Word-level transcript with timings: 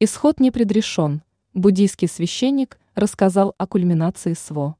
Исход 0.00 0.38
не 0.38 0.52
предрешен. 0.52 1.22
Буддийский 1.54 2.06
священник 2.06 2.78
рассказал 2.94 3.56
о 3.58 3.66
кульминации 3.66 4.34
СВО. 4.34 4.76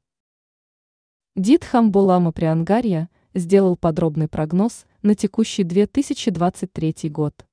Дитхам 1.35 1.91
Булама 1.91 2.31
Приангарья 2.31 3.09
сделал 3.33 3.75
подробный 3.75 4.29
прогноз 4.29 4.85
на 5.01 5.15
текущий 5.15 5.65
2023 5.65 7.09
год. 7.09 7.45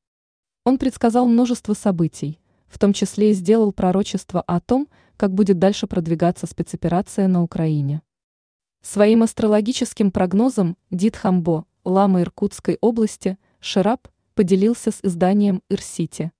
Он 0.62 0.79
предсказал 0.79 1.26
множество 1.26 1.74
событий, 1.74 2.38
в 2.68 2.79
том 2.79 2.92
числе 2.92 3.32
и 3.32 3.34
сделал 3.34 3.72
пророчество 3.72 4.42
о 4.42 4.60
том, 4.60 4.87
как 5.17 5.35
будет 5.35 5.58
дальше 5.58 5.88
продвигаться 5.88 6.46
спецоперация 6.46 7.26
на 7.26 7.42
Украине. 7.42 8.01
Своим 8.80 9.24
астрологическим 9.24 10.12
прогнозом 10.12 10.76
Дитхамбо, 10.92 11.67
лама 11.85 12.22
Иркутской 12.22 12.78
области, 12.80 13.38
Шираб, 13.58 14.06
поделился 14.35 14.92
с 14.92 15.01
изданием 15.03 15.64
Ирсити. 15.69 16.30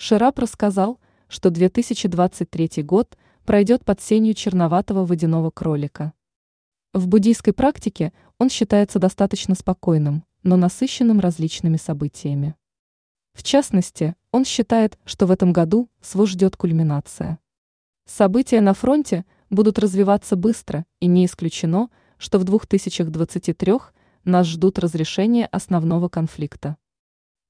Шираб 0.00 0.38
рассказал, 0.38 1.00
что 1.26 1.50
2023 1.50 2.84
год 2.84 3.18
пройдет 3.44 3.84
под 3.84 4.00
сенью 4.00 4.32
черноватого 4.32 5.04
водяного 5.04 5.50
кролика. 5.50 6.12
В 6.92 7.08
буддийской 7.08 7.52
практике 7.52 8.12
он 8.38 8.48
считается 8.48 9.00
достаточно 9.00 9.56
спокойным, 9.56 10.22
но 10.44 10.56
насыщенным 10.56 11.18
различными 11.18 11.78
событиями. 11.78 12.54
В 13.32 13.42
частности, 13.42 14.14
он 14.30 14.44
считает, 14.44 14.96
что 15.04 15.26
в 15.26 15.32
этом 15.32 15.52
году 15.52 15.90
СВО 16.00 16.28
ждет 16.28 16.56
кульминация. 16.56 17.40
События 18.06 18.60
на 18.60 18.74
фронте 18.74 19.24
будут 19.50 19.80
развиваться 19.80 20.36
быстро, 20.36 20.86
и 21.00 21.08
не 21.08 21.26
исключено, 21.26 21.90
что 22.18 22.38
в 22.38 22.44
2023 22.44 23.72
нас 24.22 24.46
ждут 24.46 24.78
разрешения 24.78 25.46
основного 25.46 26.08
конфликта. 26.08 26.76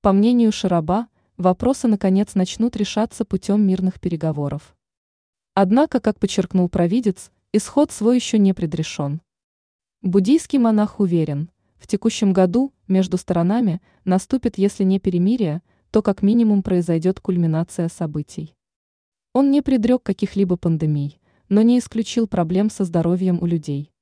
По 0.00 0.12
мнению 0.12 0.50
Шараба, 0.50 1.08
вопросы 1.38 1.86
наконец 1.88 2.34
начнут 2.34 2.76
решаться 2.76 3.24
путем 3.24 3.66
мирных 3.66 4.00
переговоров. 4.00 4.76
Однако, 5.54 6.00
как 6.00 6.18
подчеркнул 6.18 6.68
провидец, 6.68 7.30
исход 7.52 7.92
свой 7.92 8.16
еще 8.16 8.38
не 8.38 8.52
предрешен. 8.52 9.22
Буддийский 10.02 10.58
монах 10.58 11.00
уверен, 11.00 11.50
в 11.78 11.86
текущем 11.86 12.32
году 12.32 12.72
между 12.88 13.16
сторонами 13.16 13.80
наступит, 14.04 14.58
если 14.58 14.84
не 14.84 14.98
перемирие, 14.98 15.62
то 15.90 16.02
как 16.02 16.22
минимум 16.22 16.62
произойдет 16.62 17.20
кульминация 17.20 17.88
событий. 17.88 18.54
Он 19.32 19.50
не 19.50 19.62
предрек 19.62 20.02
каких-либо 20.02 20.56
пандемий, 20.56 21.20
но 21.48 21.62
не 21.62 21.78
исключил 21.78 22.26
проблем 22.26 22.68
со 22.68 22.84
здоровьем 22.84 23.38
у 23.40 23.46
людей. 23.46 23.92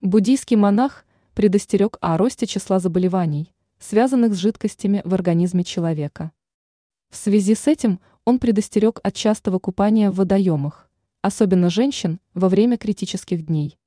Буддийский 0.00 0.56
монах 0.56 1.06
предостерег 1.34 1.96
о 2.00 2.16
росте 2.18 2.46
числа 2.46 2.78
заболеваний, 2.78 3.54
связанных 3.78 4.34
с 4.34 4.36
жидкостями 4.36 5.00
в 5.04 5.14
организме 5.14 5.64
человека. 5.64 6.32
В 7.10 7.16
связи 7.16 7.54
с 7.54 7.66
этим 7.66 8.00
он 8.24 8.38
предостерег 8.38 9.00
от 9.02 9.14
частого 9.14 9.58
купания 9.58 10.10
в 10.10 10.16
водоемах, 10.16 10.90
особенно 11.22 11.70
женщин 11.70 12.20
во 12.34 12.48
время 12.48 12.76
критических 12.76 13.46
дней. 13.46 13.77